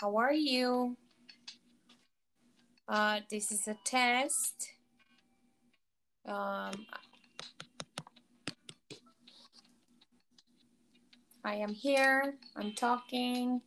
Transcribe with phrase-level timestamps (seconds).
[0.00, 0.96] How are you?
[2.88, 4.70] Uh, this is a test.
[6.24, 6.86] Um,
[11.44, 12.34] I am here.
[12.54, 13.60] I'm talking.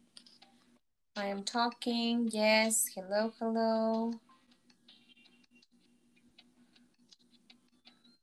[1.17, 2.29] I am talking.
[2.31, 2.85] Yes.
[2.95, 4.13] Hello, hello.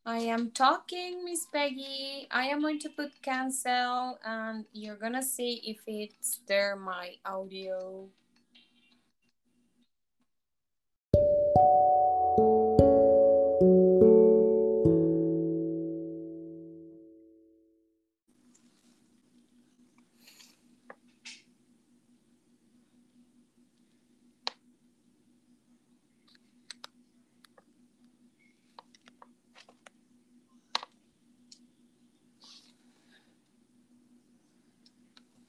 [0.08, 2.28] I am talking, Miss Peggy.
[2.30, 8.08] I am going to put cancel and you're gonna see if it's there my audio.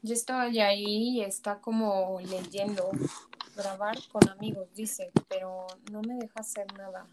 [0.09, 2.89] Yo estoy ahí y está como leyendo,
[3.55, 7.07] grabar con amigos, dice, pero no me deja hacer nada.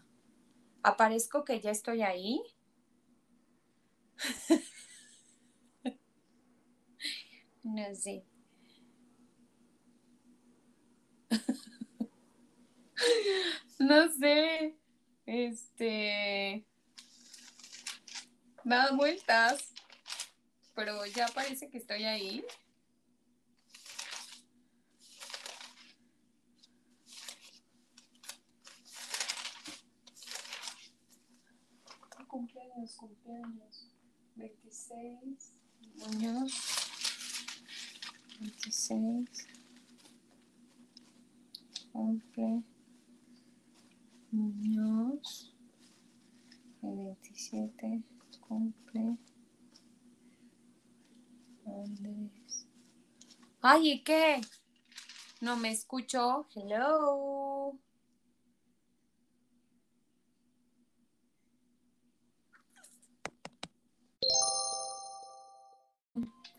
[0.81, 2.41] ¿Aparezco que ya estoy ahí?
[7.63, 8.25] no sé.
[13.77, 14.75] no sé.
[15.27, 16.65] Este.
[18.63, 19.71] Da vueltas.
[20.73, 22.43] Pero ya parece que estoy ahí.
[32.27, 33.89] Cumpleaños, cumpleaños.
[34.35, 35.53] 26,
[35.95, 36.53] Muñoz.
[38.39, 39.47] 26.
[41.91, 42.63] Cumple.
[44.31, 45.53] Muñoz.
[46.83, 48.03] El 27
[48.47, 49.17] cumple.
[51.65, 52.67] Andrés.
[53.61, 54.41] Ay, ¿y qué?
[55.41, 56.47] No me escucho.
[56.55, 57.77] Hello.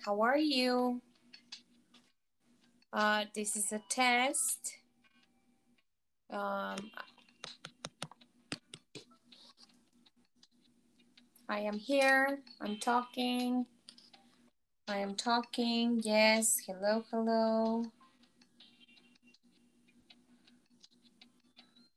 [0.08, 1.02] How are you?
[2.94, 4.72] Uh, this is a test.
[6.30, 6.78] Um,
[11.46, 12.38] I am here.
[12.62, 13.66] I'm talking.
[14.88, 16.00] I am talking.
[16.02, 16.56] Yes.
[16.66, 17.84] Hello, hello.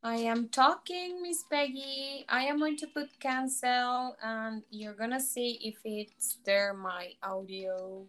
[0.03, 2.25] I am talking, Miss Peggy.
[2.27, 8.07] I am going to put cancel and you're gonna see if it's there my audio.